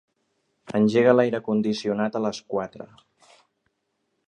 Engega 0.79 1.13
l'aire 1.17 1.41
condicionat 1.49 2.19
a 2.19 2.23
les 2.27 2.41
quatre. 2.55 2.89